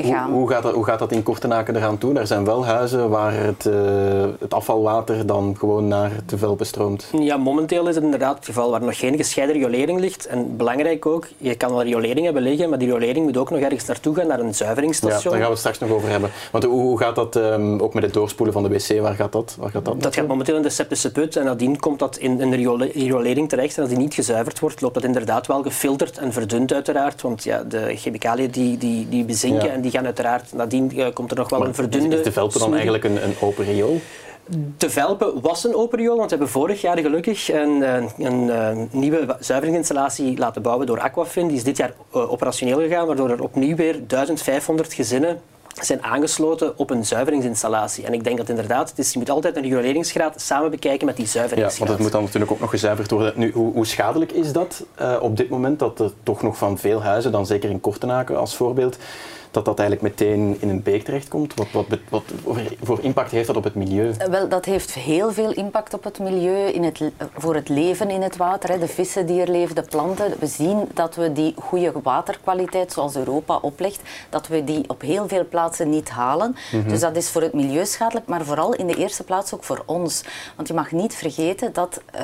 Hoe, 0.03 0.15
hoe, 0.31 0.49
gaat 0.49 0.63
dat, 0.63 0.73
hoe 0.73 0.85
gaat 0.85 0.99
dat 0.99 1.11
in 1.11 1.23
Kortenaken 1.23 1.75
eraan 1.75 1.97
toe? 1.97 2.19
Er 2.19 2.27
zijn 2.27 2.45
wel 2.45 2.65
huizen 2.65 3.09
waar 3.09 3.33
het, 3.33 3.65
uh, 3.65 3.75
het 4.39 4.53
afvalwater 4.53 5.25
dan 5.25 5.55
gewoon 5.59 5.88
naar 5.88 6.11
de 6.25 6.38
velpen 6.38 6.65
stroomt. 6.65 7.09
Ja, 7.19 7.38
momenteel 7.38 7.88
is 7.88 7.95
het 7.95 8.03
inderdaad 8.03 8.35
het 8.35 8.45
geval 8.45 8.71
waar 8.71 8.81
nog 8.81 8.97
geen 8.97 9.17
gescheiden 9.17 9.55
riolering 9.55 9.99
ligt. 9.99 10.25
En 10.25 10.57
belangrijk 10.57 11.05
ook, 11.05 11.27
je 11.38 11.55
kan 11.55 11.69
wel 11.69 11.83
riolering 11.83 12.25
hebben 12.25 12.44
liggen, 12.44 12.69
maar 12.69 12.79
die 12.79 12.88
riolering 12.88 13.25
moet 13.25 13.38
ook 13.38 13.49
nog 13.49 13.59
ergens 13.59 13.85
naartoe 13.85 14.15
gaan, 14.15 14.27
naar 14.27 14.39
een 14.39 14.55
zuiveringsstation. 14.55 15.23
Ja, 15.23 15.29
daar 15.29 15.39
gaan 15.39 15.49
we 15.49 15.57
straks 15.57 15.79
nog 15.79 15.89
over 15.89 16.09
hebben. 16.09 16.29
Want 16.51 16.63
hoe, 16.63 16.81
hoe 16.81 16.97
gaat 16.97 17.15
dat 17.15 17.35
um, 17.35 17.79
ook 17.79 17.94
met 17.94 18.03
het 18.03 18.13
doorspoelen 18.13 18.53
van 18.53 18.63
de 18.63 18.69
wc? 18.69 19.01
Waar 19.01 19.15
gaat 19.15 19.31
dat? 19.31 19.55
Waar 19.59 19.69
gaat 19.69 19.85
dat, 19.85 20.01
dat 20.01 20.15
gaat 20.15 20.27
momenteel 20.27 20.55
in 20.55 20.61
de 20.61 20.69
septische 20.69 21.11
put 21.11 21.35
en 21.35 21.45
nadien 21.45 21.79
komt 21.79 21.99
dat 21.99 22.17
in 22.17 22.41
een 22.41 22.55
riolering 22.91 23.49
terecht. 23.49 23.75
En 23.75 23.81
als 23.81 23.91
die 23.91 23.99
niet 23.99 24.13
gezuiverd 24.13 24.59
wordt, 24.59 24.81
loopt 24.81 24.94
dat 24.94 25.03
inderdaad 25.03 25.47
wel 25.47 25.61
gefilterd 25.63 26.17
en 26.17 26.33
verdund 26.33 26.73
uiteraard. 26.73 27.21
Want 27.21 27.44
ja, 27.44 27.63
de 27.63 27.95
chemicaliën 27.95 28.51
die, 28.51 28.77
die, 28.77 29.09
die 29.09 29.25
bezinken 29.25 29.71
en 29.71 29.81
die 29.81 29.86
gaan 29.91 30.05
uiteraard, 30.05 30.53
nadien 30.53 30.91
uh, 30.95 31.07
komt 31.13 31.31
er 31.31 31.37
nog 31.37 31.49
wel 31.49 31.65
een 31.65 31.75
verdunde... 31.75 32.17
Is 32.17 32.23
de 32.23 32.31
Velpen 32.31 32.59
dan 32.59 32.73
eigenlijk 32.73 33.03
een, 33.03 33.23
een 33.23 33.33
open 33.41 33.65
riool? 33.65 34.01
De 34.77 34.89
Velpen 34.89 35.41
was 35.41 35.63
een 35.63 35.75
open 35.75 35.99
riool, 35.99 36.17
want 36.17 36.29
we 36.29 36.35
hebben 36.35 36.53
vorig 36.53 36.81
jaar 36.81 36.97
gelukkig 36.97 37.51
een, 37.51 37.81
een, 37.81 38.09
een, 38.17 38.47
een 38.47 38.89
nieuwe 38.91 39.35
zuiveringsinstallatie 39.39 40.37
laten 40.37 40.61
bouwen 40.61 40.87
door 40.87 40.99
Aquafin. 40.99 41.47
Die 41.47 41.57
is 41.57 41.63
dit 41.63 41.77
jaar 41.77 41.93
operationeel 42.11 42.79
gegaan, 42.79 43.07
waardoor 43.07 43.29
er 43.29 43.43
opnieuw 43.43 43.75
weer 43.75 44.07
1500 44.07 44.93
gezinnen 44.93 45.41
zijn 45.85 46.03
aangesloten 46.03 46.77
op 46.77 46.89
een 46.89 47.06
zuiveringsinstallatie. 47.06 48.06
En 48.06 48.13
ik 48.13 48.24
denk 48.24 48.38
dat 48.38 48.50
inderdaad, 48.50 48.89
het 48.89 49.00
is, 49.00 49.13
je 49.13 49.19
moet 49.19 49.29
altijd 49.29 49.56
een 49.56 49.63
rioleringsgraad 49.63 50.41
samen 50.41 50.71
bekijken 50.71 51.06
met 51.06 51.15
die 51.15 51.25
zuiveringsgraad. 51.25 51.74
Ja, 51.74 51.79
want 51.79 51.89
het 51.89 52.00
moet 52.00 52.12
dan 52.12 52.24
natuurlijk 52.24 52.51
ook 52.51 52.59
nog 52.59 52.69
gezuiverd 52.69 53.12
worden. 53.12 53.33
Nu, 53.35 53.51
hoe, 53.51 53.74
hoe 53.74 53.85
schadelijk 53.85 54.31
is 54.31 54.51
dat 54.51 54.85
uh, 55.01 55.18
op 55.21 55.38
dit 55.38 55.50
moment, 55.50 55.79
dat 55.79 56.00
er 56.00 56.12
toch 56.24 56.41
nog 56.41 56.57
van 56.57 56.77
veel 56.77 57.03
huizen, 57.03 57.31
dan 57.31 57.45
zeker 57.45 57.69
in 57.69 57.81
Kortenaken 57.81 58.38
als 58.38 58.56
voorbeeld, 58.56 58.97
dat 59.51 59.65
dat 59.65 59.79
eigenlijk 59.79 60.18
meteen 60.18 60.57
in 60.59 60.69
een 60.69 60.83
beek 60.83 61.03
terechtkomt? 61.03 61.53
Wat, 61.53 61.68
wat, 61.71 61.85
wat, 62.09 62.23
voor 62.81 63.00
impact 63.01 63.31
heeft 63.31 63.47
dat 63.47 63.56
op 63.56 63.63
het 63.63 63.75
milieu? 63.75 64.13
Eh, 64.18 64.27
wel, 64.27 64.47
dat 64.47 64.65
heeft 64.65 64.94
heel 64.94 65.31
veel 65.31 65.51
impact 65.51 65.94
op 65.94 66.03
het 66.03 66.19
milieu, 66.19 66.69
in 66.71 66.83
het, 66.83 67.01
voor 67.38 67.56
het 67.56 67.69
leven 67.69 68.09
in 68.09 68.21
het 68.21 68.38
water. 68.38 68.69
Hè. 68.69 68.80
De 68.80 68.88
vissen 68.88 69.25
die 69.25 69.41
er 69.41 69.51
leven, 69.51 69.75
de 69.75 69.81
planten. 69.81 70.33
We 70.40 70.47
zien 70.47 70.90
dat 70.94 71.16
we 71.16 71.33
die 71.33 71.54
goede 71.57 71.92
waterkwaliteit, 72.04 72.94
zoals 72.94 73.16
Europa 73.16 73.57
oplegt, 73.61 74.01
dat 74.30 74.47
we 74.47 74.63
die 74.63 74.83
op 74.87 75.01
heel 75.01 75.28
veel 75.28 75.45
plaatsen 75.49 75.67
niet 75.76 76.09
halen. 76.09 76.56
Mhm. 76.71 76.90
Dus 76.90 77.00
dat 77.00 77.16
is 77.16 77.30
voor 77.30 77.42
het 77.42 77.54
milieu 77.54 77.86
schadelijk, 77.86 78.28
maar 78.28 78.45
vooral 78.45 78.74
in 78.74 78.88
de 78.88 78.95
eerste 78.95 79.24
plaats 79.24 79.54
ook 79.54 79.64
voor 79.64 79.83
ons. 79.86 80.24
Want 80.56 80.68
je 80.68 80.74
mag 80.74 80.92
niet 80.92 81.16
vergeten 81.16 81.74
dat 81.74 82.02
uh, 82.16 82.21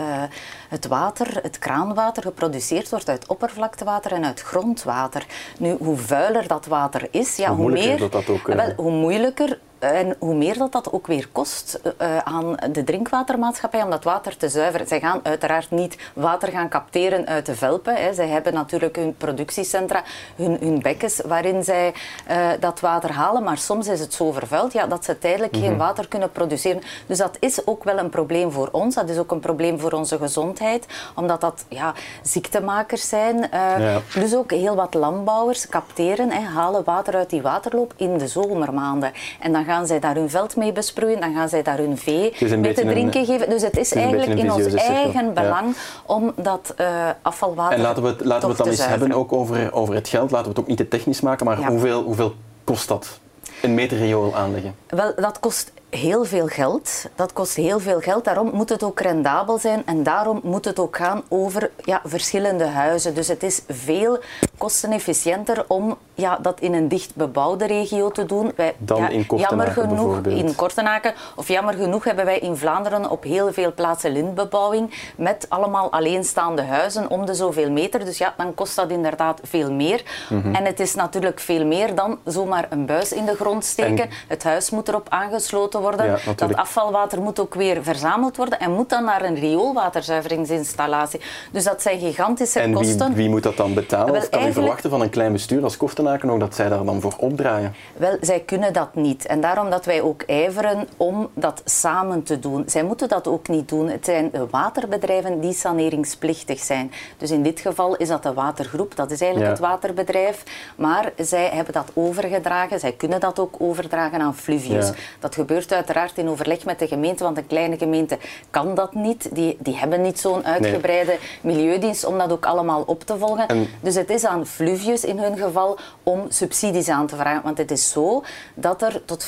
het 0.70 0.88
water, 0.88 1.40
het 1.42 1.60
kraanwater, 1.60 2.24
geproduceerd 2.24 2.90
wordt 2.90 3.10
uit 3.10 3.28
oppervlaktewater 3.28 4.12
en 4.12 4.26
uit 4.26 4.42
grondwater. 4.42 5.26
Nu, 5.60 5.76
hoe 5.80 5.98
vuiler 5.98 6.48
dat 6.48 6.66
water 6.66 7.08
is, 7.12 7.36
ja, 7.36 7.56
hoe, 7.56 7.72
meer, 7.72 7.98
dat 7.98 8.12
dat 8.12 8.30
ook, 8.30 8.48
wel, 8.48 8.74
hoe 8.76 8.92
moeilijker 8.92 9.60
en 9.84 10.16
hoe 10.20 10.36
meer 10.36 10.58
dat 10.58 10.72
dat 10.72 10.92
ook 10.92 11.08
weer 11.08 11.28
kost 11.32 11.80
uh, 12.02 12.18
aan 12.18 12.56
de 12.72 12.84
drinkwatermaatschappij 12.84 13.84
om 13.84 13.90
dat 13.90 14.04
water 14.04 14.38
te 14.38 14.50
zuiveren. 14.50 14.88
Zij 14.88 15.00
gaan 15.00 15.20
uiteraard 15.24 15.72
niet 15.72 15.98
water 16.14 16.50
gaan 16.50 16.70
capteren 16.70 17.28
uit 17.28 17.46
de 17.46 17.56
velpen. 17.56 17.96
Hè. 17.96 18.14
Zij 18.14 18.28
hebben 18.28 18.54
natuurlijk 18.54 18.96
hun 18.96 19.16
productiecentra, 19.18 20.04
hun, 20.36 20.58
hun 20.60 20.82
bekkens 20.82 21.22
waarin 21.26 21.64
zij 21.64 21.94
uh, 22.32 22.48
dat 22.60 22.80
water 22.80 23.12
halen. 23.12 23.44
Maar 23.44 23.58
soms 23.58 23.88
is 23.88 24.00
het 24.00 24.14
zo 24.14 24.32
vervuild 24.32 24.74
ja, 24.74 24.88
dat 24.88 25.06
ze 25.06 25.20
tijdelijk 25.20 25.56
geen 25.56 25.70
mhm. 25.70 25.78
water 25.78 26.08
kunnen 26.08 26.32
produceren. 26.32 26.82
Dus 27.08 27.18
dat 27.18 27.38
is 27.40 27.68
ook 27.68 27.84
wel 27.84 27.98
een 27.98 28.10
probleem 28.10 28.52
voor 28.52 28.70
ons. 28.72 28.96
Dat 28.96 29.10
is 29.10 29.18
ook 29.18 29.32
een 29.32 29.40
probleem 29.40 29.80
voor 29.80 29.92
onze 29.92 30.18
gezondheid. 30.18 30.86
Omdat 31.16 31.42
dat 31.42 31.66
ja, 31.68 31.94
ziektemakers 32.22 33.10
zijn. 33.10 33.50
Uh, 33.54 33.96
Plus 34.10 34.36
ook 34.36 34.52
heel 34.52 34.76
wat 34.76 34.94
landbouwers 34.94 35.70
capteren, 35.70 36.32
hè, 36.32 36.40
halen 36.40 36.84
water 36.84 37.16
uit 37.16 37.30
die 37.30 37.42
waterloop 37.42 37.94
in 37.96 38.18
de 38.18 38.28
zomermaanden. 38.28 39.12
En 39.40 39.52
dan 39.52 39.66
gaan 39.66 39.73
gaan 39.74 39.88
zij 39.88 40.00
daar 40.00 40.16
hun 40.16 40.30
veld 40.30 40.56
mee 40.56 40.72
besproeien, 40.72 41.20
dan 41.20 41.34
gaan 41.34 41.50
zij 41.50 41.64
daar 41.64 41.78
hun 41.78 41.98
vee 41.98 42.34
mee 42.58 42.74
te 42.74 42.86
drinken 42.86 43.26
geven. 43.26 43.50
Dus 43.50 43.62
het 43.62 43.78
is, 43.78 43.94
eigenlijk 43.94 44.40
in 44.40 44.52
ons 44.52 44.74
eigen 44.74 45.34
belang 45.34 45.76
om 46.06 46.34
dat 46.36 46.74
uh, 46.80 47.10
afvalwater 47.22 47.78
En 47.78 47.82
laten 47.84 48.04
we 48.04 48.10
het, 48.10 48.26
laten 48.26 48.42
we 48.42 48.48
het 48.48 48.58
dan 48.58 48.68
eens 48.68 48.86
hebben 48.86 49.12
ook 49.12 49.34
over, 49.34 49.74
over 49.74 49.96
het 49.96 50.08
geld. 50.08 50.32
Laten 50.32 50.46
we 50.46 50.50
het 50.50 50.60
ook 50.60 50.68
niet 50.68 50.78
te 50.78 50.88
technisch 50.88 51.22
maken, 51.22 51.46
maar 51.46 51.66
hoeveel, 51.66 52.04
hoeveel 52.04 52.34
kost 52.64 52.88
dat? 52.88 53.20
Een 53.62 53.74
meter 53.74 53.98
riool 53.98 54.36
aanleggen? 54.36 54.76
Wel, 54.88 55.14
dat 55.16 55.40
kost 55.40 55.72
heel 55.96 56.26
veel 56.26 56.48
geld. 56.48 57.06
Dat 57.16 57.34
kost 57.34 57.56
heel 57.56 57.80
veel 57.80 58.00
geld. 58.00 58.24
Daarom 58.24 58.50
moet 58.54 58.70
het 58.70 58.84
ook 58.84 59.00
rendabel 59.00 59.58
zijn 59.58 59.86
en 59.86 60.04
daarom 60.04 60.40
moet 60.44 60.66
het 60.66 60.80
ook 60.80 60.98
gaan 60.98 61.22
over 61.30 61.72
ja, 61.84 62.02
verschillende 62.04 62.66
huizen. 62.66 63.16
Dus 63.16 63.28
het 63.28 63.44
is 63.44 63.62
veel 63.68 64.20
kostenefficiënter 64.58 65.66
om 65.68 65.98
ja, 66.14 66.38
dat 66.42 66.60
in 66.60 66.74
een 66.74 66.88
dicht 66.88 67.16
bebouwde 67.16 67.66
regio 67.66 68.10
te 68.10 68.26
doen. 68.26 68.52
Wij, 68.56 68.76
Dan 68.78 69.02
ja, 69.02 69.10
in 69.10 69.26
Kortenaken 69.26 69.58
jammer 69.58 69.98
genoeg, 69.98 70.26
In 70.26 70.56
Kortenaken, 70.56 71.14
of 71.36 71.48
jammer 71.48 71.74
genoeg 71.74 72.04
hebben 72.04 72.26
wij 72.26 72.40
in 72.40 72.58
Vlaanderen 72.58 73.10
op 73.10 73.24
heel 73.24 73.54
veel 73.54 73.74
plaatsen 73.74 74.12
lintbebouwing 74.12 75.12
met 75.16 75.46
allemaal 75.50 75.92
alleenstaande 75.92 76.62
huizen 76.62 77.10
om 77.10 77.26
de 77.26 77.34
zoveel 77.34 77.72
meter. 77.72 78.06
Dus 78.06 78.18
ja, 78.18 78.34
dan 78.38 78.54
kost 78.54 78.76
dat 78.76 78.90
inderdaad 78.90 79.40
veel 79.44 79.72
meer. 79.72 80.04
Mhm. 80.30 80.56
En 80.56 80.66
het 80.66 80.80
is 80.80 80.96
natuurlijk 80.96 81.40
veel 81.40 81.66
meer 81.66 81.96
dan 81.96 82.20
zomaar 82.26 82.68
een 82.70 82.86
buis 82.86 83.12
in 83.12 83.26
de 83.26 83.36
grond 83.36 83.66
steken. 83.66 84.10
Het 84.28 84.44
huis 84.44 84.70
moet 84.70 84.88
erop 84.88 85.10
aangesloten 85.10 85.82
worden. 85.84 86.20
dat 86.36 86.56
afvalwater 86.56 87.22
moet 87.22 87.40
ook 87.40 87.54
weer 87.54 87.84
verzameld 87.84 88.38
worden 88.38 88.60
en 88.60 88.72
moet 88.72 88.90
dan 88.90 89.04
naar 89.04 89.24
een 89.24 89.36
rioolwaterzuiveringsinstallatie. 89.36 91.22
Dus 91.52 91.64
dat 91.64 91.82
zijn 91.82 92.00
gigantische 92.00 92.60
en 92.60 92.74
kosten. 92.74 93.06
En 93.06 93.14
wie, 93.14 93.30
moet 93.30 93.44
dat 93.44 93.58
dan 93.58 93.74
betalen? 93.74 94.16
Of 94.16 94.30
kan 94.30 94.48
u 94.48 94.54
verwachten 94.54 94.90
van 94.90 95.02
een 95.02 95.10
klein 95.10 95.32
bestuur 95.32 95.64
als 95.64 95.78
Kortenaken 95.78 96.30
ook 96.30 96.40
dat 96.40 96.56
zij 96.56 96.70
daar 96.70 96.86
dan 96.86 97.02
voor 97.02 97.14
opdraaien? 97.18 97.76
Wel, 97.98 98.18
zij 98.22 98.40
kunnen 98.40 98.74
dat 98.74 98.96
niet. 98.96 99.26
En 99.26 99.42
daarom 99.42 99.70
dat 99.70 99.86
wij 99.86 100.02
ook 100.02 100.22
ijveren 100.22 100.88
om 100.98 101.30
dat 101.34 101.62
samen 101.66 102.24
te 102.24 102.40
doen. 102.40 102.64
Zij 102.68 102.84
moeten 102.84 103.08
dat 103.08 103.28
ook 103.28 103.48
niet 103.48 103.70
doen. 103.70 103.90
Het 103.90 104.06
zijn 104.06 104.32
waterbedrijven 104.50 105.40
die 105.40 105.54
saneringsplichtig 105.54 106.60
zijn. 106.60 106.92
Dus 107.18 107.32
in 107.32 107.44
dit 107.44 107.60
geval 107.60 107.96
is 107.96 108.08
dat 108.08 108.24
de 108.24 108.34
watergroep, 108.34 108.96
dat 108.96 109.12
is 109.12 109.22
eigenlijk 109.22 109.52
het 109.52 109.60
waterbedrijf. 109.60 110.44
Maar 110.76 111.12
zij 111.18 111.50
hebben 111.54 111.74
dat 111.74 111.92
overgedragen, 111.94 112.80
zij 112.80 112.92
kunnen 112.92 113.20
dat 113.20 113.40
ook 113.40 113.56
overdragen 113.58 114.22
aan 114.22 114.36
Fluvius. 114.36 114.92
Dat 115.20 115.36
gebeurt 115.36 115.70
uiteraard 115.74 116.18
in 116.18 116.30
overleg 116.30 116.66
met 116.66 116.80
de 116.80 116.88
gemeente, 116.88 117.24
want 117.24 117.38
een 117.38 117.48
kleine 117.48 117.78
gemeente 117.78 118.18
kan 118.50 118.76
dat 118.76 118.94
niet. 118.94 119.36
Die, 119.36 119.58
die 119.60 119.76
hebben 119.76 120.02
niet 120.02 120.20
zo'n 120.20 120.46
uitgebreide 120.46 121.18
milieudienst 121.42 122.06
om 122.06 122.18
dat 122.18 122.32
ook 122.32 122.46
allemaal 122.46 122.84
op 122.86 123.04
te 123.04 123.18
volgen. 123.18 123.68
Dus 123.82 123.96
het 123.96 124.10
is 124.10 124.26
aan 124.26 124.46
Fluvius 124.46 125.04
in 125.04 125.20
hun 125.20 125.38
geval 125.38 125.78
om 126.04 126.26
subsidies 126.30 126.90
aan 126.90 127.08
te 127.08 127.16
vragen. 127.16 127.44
Want 127.44 127.58
het 127.58 127.72
is 127.72 127.92
zo 127.92 128.24
dat 128.54 128.82
er 128.82 129.06
tot 129.06 129.26
75% 129.26 129.28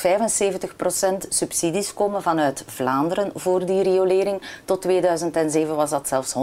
subsidies 1.28 1.94
komen 1.94 2.22
vanuit 2.22 2.64
Vlaanderen 2.66 3.30
voor 3.34 3.66
die 3.66 3.82
riolering. 3.82 4.42
Tot 4.64 4.82
2007 4.82 5.76
was 5.76 5.90
dat 5.90 6.08
zelfs 6.08 6.34
100%. 6.34 6.38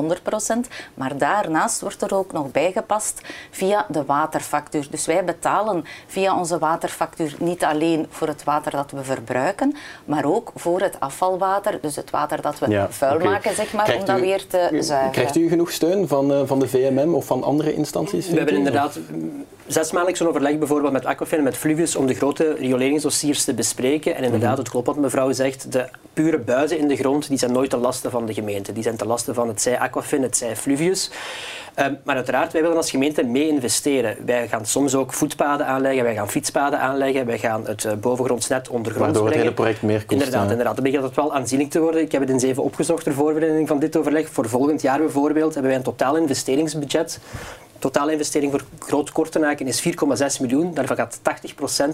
Maar 0.93 1.17
daarnaast 1.17 1.81
wordt 1.81 2.01
er 2.01 2.15
ook 2.15 2.31
nog 2.31 2.51
bijgepast 2.51 3.21
via 3.51 3.85
de 3.89 4.05
waterfactuur. 4.05 4.87
Dus 4.89 5.05
wij 5.05 5.23
betalen 5.23 5.85
via 6.07 6.37
onze 6.37 6.57
waterfactuur 6.59 7.35
niet 7.39 7.63
alleen 7.63 8.07
voor 8.09 8.27
het 8.27 8.43
water 8.43 8.71
dat 8.71 8.91
we 8.91 9.03
verbruiken, 9.03 9.75
maar 10.05 10.25
ook 10.25 10.51
voor 10.55 10.81
het 10.81 10.95
afvalwater, 10.99 11.77
dus 11.81 11.95
het 11.95 12.09
water 12.09 12.41
dat 12.41 12.59
we 12.59 12.85
vuil 12.89 13.19
maken, 13.19 13.55
zeg 13.55 13.73
maar, 13.73 13.95
om 13.99 14.05
dat 14.05 14.19
weer 14.19 14.47
te 14.47 14.67
zuiveren. 14.71 15.11
Krijgt 15.11 15.35
u 15.35 15.47
genoeg 15.47 15.71
steun 15.71 16.07
van, 16.07 16.31
uh, 16.31 16.41
van 16.45 16.59
de 16.59 16.67
VMM 16.67 17.15
of 17.15 17.25
van 17.25 17.43
andere 17.43 17.73
instanties? 17.73 18.29
We 18.29 18.37
hebben 18.37 18.55
inderdaad 18.55 18.99
zesmaandelijks 19.67 20.19
een 20.19 20.27
overleg 20.27 20.57
bijvoorbeeld 20.57 20.93
met 20.93 21.05
Aquafin 21.05 21.37
en 21.37 21.43
met 21.43 21.57
Fluvius 21.57 21.95
om 21.95 22.05
de 22.05 22.13
grote 22.13 22.53
rioleringsdossiers 22.53 23.43
te 23.43 23.53
bespreken. 23.53 24.15
En 24.15 24.23
inderdaad, 24.23 24.49
mhm. 24.49 24.59
het 24.59 24.69
klopt 24.69 24.87
wat 24.87 24.97
mevrouw 24.97 25.31
zegt, 25.31 25.71
de 25.71 25.85
pure 26.13 26.37
buizen 26.37 26.77
in 26.77 26.87
de 26.87 26.95
grond 26.95 27.27
die 27.27 27.37
zijn 27.37 27.51
nooit 27.51 27.69
te 27.69 27.77
lasten 27.77 28.11
van 28.11 28.25
de 28.25 28.33
gemeente. 28.33 28.73
Die 28.73 28.83
zijn 28.83 28.97
te 28.97 29.05
lasten 29.05 29.33
van 29.33 29.47
het 29.47 29.61
zij 29.61 29.79
Aquafin, 29.79 30.21
het 30.21 30.37
zij 30.37 30.55
Fluvius. 30.55 31.11
Um, 31.79 31.97
maar 32.03 32.15
uiteraard, 32.15 32.51
wij 32.53 32.61
willen 32.61 32.77
als 32.77 32.89
gemeente 32.89 33.23
mee 33.23 33.47
investeren. 33.47 34.17
Wij 34.25 34.47
gaan 34.47 34.65
soms 34.65 34.95
ook 34.95 35.13
voetpaden 35.13 35.65
aanleggen, 35.65 36.03
wij 36.03 36.13
gaan 36.13 36.29
fietspaden 36.29 36.79
aanleggen, 36.79 37.25
wij 37.25 37.37
gaan 37.37 37.65
het 37.65 37.83
uh, 37.83 37.93
bovengronds 37.93 38.49
ondergronds 38.49 38.97
Waardoor 38.97 39.25
het 39.25 39.35
hele 39.35 39.53
project 39.53 39.81
meer 39.81 40.05
kost. 40.05 40.11
Inderdaad, 40.11 40.49
inderdaad. 40.49 40.75
Dan 40.75 40.83
begint 40.83 41.03
het 41.03 41.15
wel 41.15 41.33
aanzienlijk 41.33 41.69
te 41.69 41.79
worden. 41.79 42.01
Ik 42.01 42.11
heb 42.11 42.21
het 42.21 42.29
eens 42.29 42.43
even 42.43 42.63
opgezocht 42.63 43.03
ter 43.03 43.13
voorbereiding 43.13 43.67
van 43.67 43.79
dit 43.79 43.97
overleg. 43.97 44.29
Voor 44.29 44.49
volgend 44.49 44.81
jaar 44.81 44.97
bijvoorbeeld 44.97 45.53
hebben 45.53 45.71
wij 45.71 45.79
een 45.79 45.85
totaal 45.85 46.17
investeringsbudget 46.17 47.19
totale 47.83 48.11
investering 48.11 48.51
voor 48.51 48.63
Groot 48.79 49.11
Kortenaken 49.11 49.67
is 49.67 49.83
4,6 49.87 49.93
miljoen. 50.39 50.73
Daarvan 50.73 50.95
gaat 50.95 51.19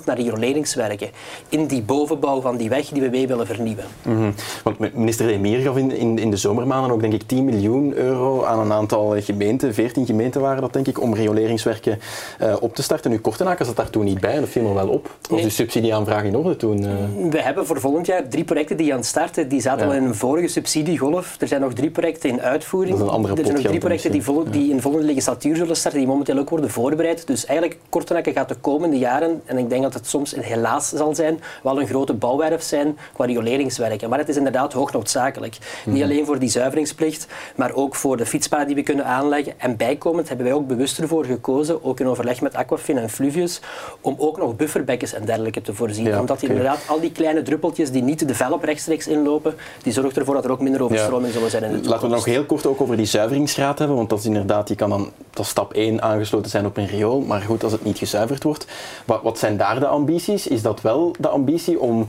80% 0.02 0.04
naar 0.06 0.18
rioleringswerken 0.18 1.10
in 1.50 1.68
die 1.68 1.82
bovenbouw 1.82 2.42
van 2.42 2.58
die 2.58 2.70
weg 2.70 2.88
die 2.88 3.02
we 3.02 3.10
mee 3.10 3.28
willen 3.28 3.46
vernieuwen. 3.46 3.86
Mm 4.02 4.34
Want 4.64 4.94
minister 4.94 5.30
Emir 5.30 5.60
gaf 5.60 5.78
in, 5.78 5.92
in, 5.92 6.20
in, 6.20 6.32
de 6.32 6.38
zomermaanden 6.38 6.92
ook 6.92 7.02
denk 7.02 7.14
ik 7.14 7.24
10 7.24 7.46
miljoen 7.46 7.94
euro 7.94 8.44
aan 8.44 8.60
een 8.60 8.72
aantal 8.72 9.22
gemeenten, 9.22 9.74
14 9.74 10.06
gemeenten 10.06 10.42
waren 10.42 10.62
dat 10.62 10.74
denk 10.74 10.88
ik, 10.88 11.02
om 11.02 11.14
rioleringswerken 11.14 12.00
uh, 12.42 12.56
op 12.60 12.76
te 12.76 12.84
starten. 12.84 13.12
Nu 13.12 13.20
Kortenaken 13.20 13.66
zat 13.66 13.76
daar 13.76 13.90
toen 13.90 14.06
niet 14.06 14.20
bij 14.20 14.34
en 14.34 14.40
dat 14.40 14.50
viel 14.50 14.64
me 14.64 14.74
wel 14.74 14.88
op. 14.88 15.10
Was 15.22 15.38
nee. 15.38 15.48
de 15.48 15.50
subsidieaanvraag 15.50 16.24
in 16.24 16.36
orde 16.36 16.56
toen? 16.56 16.84
Uh... 16.84 17.30
We 17.30 17.42
hebben 17.42 17.66
voor 17.66 17.80
volgend 17.80 18.06
jaar 18.06 18.28
drie 18.28 18.44
projecten 18.44 18.78
die 18.78 18.92
aan 18.92 18.98
het 18.98 19.08
starten. 19.08 19.48
Die 19.48 19.62
zaten 19.62 19.86
al 19.86 19.94
in 19.94 20.04
een 20.04 20.16
vorige 20.16 20.48
subsidiegolf. 20.48 21.36
Er 21.40 21.48
zijn 21.48 21.62
nog 21.62 21.74
drie 21.74 21.90
projecten 21.90 22.30
in 22.30 22.42
uitvoering. 22.42 22.98
Dat 22.98 23.06
is 23.06 23.12
een 23.12 23.16
andere 23.16 23.36
er 23.36 23.44
zijn 23.44 23.56
nog 23.56 23.66
drie 23.66 23.80
projecten 23.80 24.12
die, 24.12 24.24
vol, 24.24 24.44
die 24.52 24.72
in 24.72 24.82
volgende 24.82 25.06
legislatuur 25.06 25.56
zullen 25.56 25.78
die 25.84 26.08
momenteel 26.08 26.38
ook 26.38 26.50
worden 26.50 26.70
voorbereid. 26.70 27.28
Dus 27.28 27.46
eigenlijk, 27.46 27.80
Kortenakken 27.90 28.34
gaat 28.34 28.50
de 28.50 28.56
komende 28.56 28.98
jaren, 28.98 29.42
en 29.46 29.58
ik 29.58 29.70
denk 29.70 29.84
dat 29.84 29.94
het 29.94 30.08
soms 30.08 30.36
helaas 30.36 30.90
zal 30.90 31.16
zijn, 31.16 31.42
wel 31.64 31.80
een 31.80 31.88
grote 31.88 32.14
bouwwerf 32.14 32.62
zijn 32.62 32.98
qua 33.14 33.26
rioleringswerken. 33.26 34.10
Maar 34.10 34.20
het 34.20 34.30
is 34.30 34.38
inderdaad 34.38 34.74
hoog 34.74 34.92
noodzakelijk. 34.92 35.58
Niet 35.86 35.96
mhm. 35.96 36.04
alleen 36.04 36.26
voor 36.26 36.40
die 36.40 36.50
zuiveringsplicht, 36.50 37.28
maar 37.56 37.74
ook 37.74 37.96
voor 37.96 38.18
de 38.18 38.26
fietspaden 38.26 38.68
die 38.68 38.76
we 38.76 38.84
kunnen 38.84 39.06
aanleggen. 39.06 39.54
En 39.58 39.78
bijkomend 39.78 40.28
hebben 40.28 40.46
wij 40.46 40.56
ook 40.56 40.68
bewust 40.68 41.00
ervoor 41.00 41.26
gekozen, 41.26 41.84
ook 41.84 42.00
in 42.00 42.08
overleg 42.08 42.42
met 42.42 42.56
Aquafin 42.56 42.98
en 42.98 43.10
Fluvius, 43.10 43.62
om 44.02 44.16
ook 44.18 44.38
nog 44.38 44.56
bufferbekkens 44.56 45.14
en 45.14 45.26
dergelijke 45.26 45.62
te 45.62 45.74
voorzien. 45.74 46.20
Omdat 46.20 46.42
inderdaad 46.42 46.80
al 46.88 47.00
die 47.00 47.12
kleine 47.12 47.42
druppeltjes 47.42 47.92
die 47.92 48.04
niet 48.04 48.28
de 48.28 48.36
velp 48.36 48.64
rechtstreeks 48.64 49.08
inlopen, 49.08 49.56
die 49.84 49.94
zorgt 49.94 50.18
ervoor 50.18 50.36
dat 50.36 50.46
er 50.46 50.52
ook 50.52 50.62
minder 50.62 50.84
overstroming 50.84 51.34
zullen 51.34 51.50
zijn 51.50 51.64
in 51.64 51.82
de 51.82 51.90
Laten 51.90 52.10
we 52.10 52.16
nog 52.16 52.26
heel 52.26 52.46
kort 52.46 52.66
ook 52.66 52.82
over 52.82 52.98
die 52.98 53.06
zuiveringsgraad 53.06 53.80
hebben, 53.80 53.98
want 53.98 54.10
dat 54.10 54.20
is 54.20 54.26
inderdaad, 54.26 54.68
die 54.68 54.76
kan 54.76 54.90
dan, 54.90 55.12
dat 55.30 55.48
stap 55.60 55.74
1 55.74 56.02
aangesloten 56.02 56.52
zijn 56.52 56.66
op 56.66 56.78
een 56.78 56.88
riool. 56.88 57.22
Maar 57.22 57.42
goed, 57.42 57.64
als 57.64 57.72
het 57.72 57.84
niet 57.84 57.98
gezuiverd 57.98 58.44
wordt. 58.44 58.66
Wat, 59.06 59.22
wat 59.22 59.40
zijn 59.40 59.58
daar 59.58 59.80
de 59.80 59.88
ambities? 59.88 60.48
Is 60.48 60.62
dat 60.62 60.82
wel 60.82 61.16
de 61.20 61.28
ambitie 61.28 61.80
om 61.80 62.08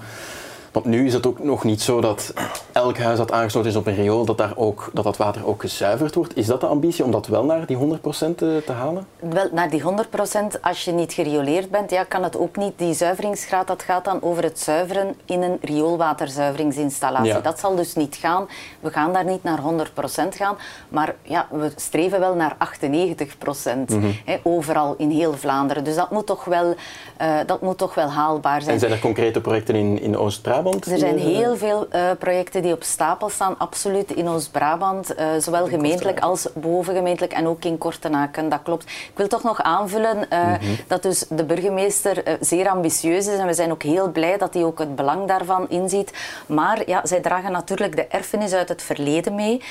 want 0.73 0.85
nu 0.85 1.07
is 1.07 1.13
het 1.15 1.27
ook 1.27 1.39
nog 1.39 1.65
niet 1.65 1.83
zo 1.83 2.01
dat 2.01 2.33
elk 2.73 2.99
huis 2.99 3.19
dat 3.19 3.33
aangesloten 3.33 3.71
is 3.71 3.77
op 3.77 3.87
een 3.87 3.95
riool, 3.95 4.25
dat, 4.25 4.39
daar 4.39 4.53
ook, 4.57 4.91
dat 4.93 5.05
dat 5.05 5.17
water 5.17 5.47
ook 5.47 5.61
gezuiverd 5.61 6.15
wordt. 6.15 6.37
Is 6.37 6.47
dat 6.47 6.61
de 6.61 6.67
ambitie 6.67 7.05
om 7.05 7.11
dat 7.11 7.27
wel 7.27 7.45
naar 7.45 7.67
die 7.67 7.77
100% 7.77 7.81
te, 8.37 8.63
te 8.67 8.73
halen? 8.73 9.07
Wel, 9.19 9.49
naar 9.53 9.71
die 9.71 9.83
100% 9.83 10.61
als 10.61 10.85
je 10.85 10.93
niet 10.93 11.13
gerioleerd 11.13 11.71
bent, 11.71 11.91
ja, 11.91 12.05
kan 12.05 12.23
het 12.23 12.39
ook 12.39 12.57
niet. 12.57 12.73
Die 12.77 12.95
zuiveringsgraad 12.95 13.67
dat 13.67 13.83
gaat 13.83 14.05
dan 14.05 14.23
over 14.23 14.43
het 14.43 14.59
zuiveren 14.59 15.15
in 15.25 15.43
een 15.43 15.59
rioolwaterzuiveringsinstallatie. 15.61 17.41
Dat 17.41 17.59
zal 17.59 17.75
dus 17.75 17.95
niet 17.95 18.17
gaan. 18.17 18.49
We 18.81 18.91
gaan 18.91 19.13
daar 19.13 19.25
niet 19.25 19.43
naar 19.43 19.59
100% 19.59 19.63
gaan, 20.29 20.57
maar 20.89 21.15
ja, 21.23 21.47
we 21.51 21.73
streven 21.77 22.21
wel 22.21 22.35
naar 22.35 22.57
98% 22.59 22.65
mm 23.87 24.19
overal 24.43 24.95
in 24.99 25.11
heel 25.11 25.33
Vlaanderen. 25.33 25.85
Dus 25.85 25.95
dat 25.95 26.11
moet 26.11 26.27
toch 26.27 26.45
wel, 26.45 26.75
uh, 27.23 27.39
dat 27.47 27.61
moet 27.61 27.79
toch 27.79 27.95
wel 27.95 28.09
haalbaar 28.09 28.63
zijn. 28.63 28.75
En 28.75 28.81
zijn 28.81 28.93
er 28.93 28.99
concrete 28.99 29.41
projecten 29.41 29.75
in, 29.75 30.01
in 30.01 30.17
Er 30.67 30.99
zijn 30.99 31.19
heel 31.19 31.57
veel 31.57 31.87
uh, 31.93 32.11
projecten 32.19 32.63
die 32.63 32.73
op 32.73 32.83
stapel 32.83 33.29
staan, 33.29 33.59
absoluut 33.59 34.11
in 34.11 34.29
Oost-Brabant, 34.29 35.19
uh, 35.19 35.27
zowel 35.39 35.67
gemeentelijk 35.67 36.21
als 36.21 36.49
bovengemeentelijk 36.55 37.33
en 37.33 37.47
ook 37.47 37.65
in 37.65 37.79
Kortenaken, 37.79 38.49
dat 38.49 38.61
klopt. 38.63 38.85
Ik 38.85 39.13
wil 39.15 39.29
toch 39.29 39.43
nog 39.43 39.63
aanvullen 39.63 40.17
uh, 40.17 40.47
mm 40.47 40.55
-hmm. 40.55 40.77
dat 40.87 41.03
dus 41.03 41.25
de 41.29 41.45
burgemeester 41.45 42.23
zeer 42.41 42.69
ambitieus 42.69 43.27
is 43.27 43.39
en 43.39 43.47
we 43.47 43.55
zijn 43.55 43.71
ook 43.71 43.83
heel 43.83 44.11
blij 44.11 44.39
dat 44.39 44.55
hij 44.55 44.65
ook 44.65 44.79
het 44.79 44.97
belang 44.97 45.29
daarvan 45.29 45.69
inziet. 45.69 46.13
Maar 46.47 46.83
ja, 46.87 47.01
zij 47.05 47.21
dragen 47.21 47.53
natuurlijk 47.53 47.97
de 47.97 48.07
erfenis 48.07 48.53
uit 48.53 48.69
het 48.69 48.83
verleden 48.83 49.35
mee. 49.35 49.63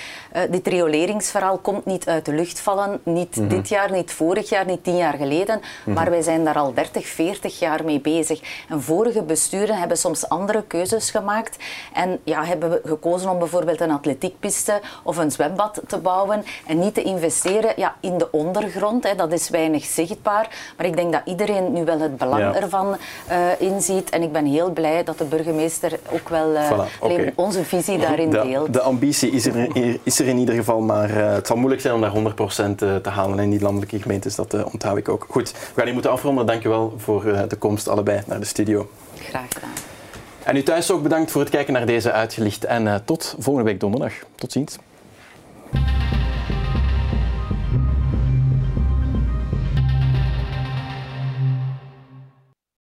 dit 0.49 0.67
rioleringsverhaal 0.67 1.57
komt 1.57 1.85
niet 1.85 2.07
uit 2.07 2.25
de 2.25 2.33
lucht 2.33 2.59
vallen, 2.59 2.99
niet 3.03 3.35
mm 3.35 3.47
-hmm. 3.47 3.55
dit 3.55 3.69
jaar, 3.69 3.91
niet 3.91 4.11
vorig 4.11 4.49
jaar, 4.49 4.65
niet 4.65 4.83
tien 4.83 4.97
jaar 4.97 5.17
geleden, 5.17 5.55
mm 5.55 5.63
-hmm. 5.83 5.93
maar 5.93 6.09
wij 6.09 6.21
zijn 6.21 6.43
daar 6.43 6.57
al 6.57 6.73
30, 6.73 7.07
40 7.07 7.59
jaar 7.59 7.85
mee 7.85 7.99
bezig. 7.99 8.41
En 8.69 8.81
vorige 8.81 9.23
besturen 9.23 9.77
hebben 9.77 9.97
soms 9.97 10.29
andere 10.29 10.63
keuzes 10.67 10.78
keuzes 10.79 11.11
gemaakt. 11.11 11.57
En 11.93 12.19
ja, 12.23 12.43
hebben 12.43 12.69
we 12.69 12.81
gekozen 12.85 13.29
om 13.29 13.39
bijvoorbeeld 13.39 13.81
een 13.81 13.91
atletiekpiste 13.91 14.81
of 15.03 15.17
een 15.17 15.31
zwembad 15.31 15.81
te 15.87 15.97
bouwen 15.97 16.43
en 16.67 16.79
niet 16.79 16.93
te 16.93 17.03
investeren 17.03 17.73
ja, 17.75 17.95
in 17.99 18.17
de 18.17 18.31
ondergrond. 18.31 19.03
Hè. 19.03 19.15
Dat 19.15 19.31
is 19.31 19.49
weinig 19.49 19.85
zichtbaar. 19.85 20.73
Maar 20.77 20.85
ik 20.85 20.95
denk 20.95 21.11
dat 21.11 21.21
iedereen 21.25 21.73
nu 21.73 21.85
wel 21.85 21.99
het 21.99 22.17
belang 22.17 22.55
ervan 22.55 22.97
uh, 23.29 23.61
inziet. 23.61 24.09
En 24.09 24.21
ik 24.21 24.31
ben 24.31 24.45
heel 24.45 24.71
blij 24.71 25.03
dat 25.03 25.17
de 25.17 25.23
burgemeester 25.23 25.99
ook 26.11 26.29
wel 26.29 26.51
uh, 26.51 26.71
voilà, 26.71 27.35
onze 27.35 27.63
visie 27.63 27.97
daarin 27.97 28.29
de, 28.29 28.41
deelt. 28.41 28.73
De 28.73 28.81
ambitie 28.81 29.31
is 29.31 29.45
er, 29.45 29.75
is 30.03 30.19
er 30.19 30.27
in 30.27 30.37
ieder 30.37 30.55
geval, 30.55 30.79
maar 30.81 31.09
uh, 31.09 31.33
het 31.33 31.47
zal 31.47 31.55
moeilijk 31.55 31.81
zijn 31.81 31.93
om 31.93 32.01
daar 32.01 32.33
100% 32.71 32.75
te 32.75 33.09
halen 33.09 33.39
in 33.39 33.49
die 33.49 33.61
landelijke 33.61 34.01
gemeentes. 34.01 34.35
Dat 34.35 34.63
onthoud 34.71 34.97
ik 34.97 35.09
ook. 35.09 35.25
Goed, 35.29 35.51
we 35.51 35.57
gaan 35.75 35.85
hier 35.85 35.93
moeten 35.93 36.11
afronden. 36.11 36.45
Dank 36.45 36.63
u 36.63 36.69
wel 36.69 36.93
voor 36.97 37.23
de 37.47 37.55
komst 37.55 37.87
allebei 37.87 38.21
naar 38.25 38.39
de 38.39 38.45
studio. 38.45 38.87
Graag 39.29 39.47
gedaan. 39.53 39.98
En 40.49 40.55
u 40.55 40.63
thuis 40.63 40.91
ook 40.91 41.03
bedankt 41.03 41.31
voor 41.31 41.41
het 41.41 41.49
kijken 41.49 41.73
naar 41.73 41.85
deze 41.85 42.11
uitgelicht. 42.11 42.65
En 42.65 42.85
uh, 42.85 42.95
tot 43.05 43.35
volgende 43.39 43.69
week 43.69 43.79
donderdag. 43.79 44.13
Tot 44.35 44.51
ziens. 44.51 44.77